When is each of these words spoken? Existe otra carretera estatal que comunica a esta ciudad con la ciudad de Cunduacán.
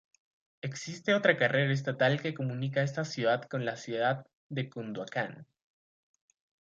Existe 0.61 1.13
otra 1.13 1.37
carretera 1.37 1.71
estatal 1.71 2.19
que 2.23 2.33
comunica 2.33 2.79
a 2.81 2.83
esta 2.83 3.05
ciudad 3.05 3.43
con 3.43 3.65
la 3.65 3.75
ciudad 3.77 4.25
de 4.49 4.67
Cunduacán. 4.67 5.45